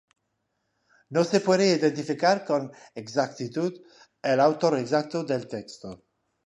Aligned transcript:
No 1.11 1.23
se 1.23 1.41
puede 1.41 1.67
identificar 1.75 2.43
con 2.43 2.71
exactitud 2.95 3.71
el 4.23 4.39
autor 4.39 4.79
exacto 4.79 5.23
del 5.23 5.47
texto. 5.47 6.03